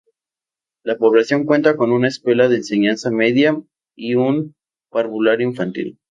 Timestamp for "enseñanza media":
2.55-3.61